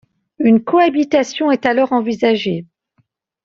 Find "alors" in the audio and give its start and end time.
1.67-1.93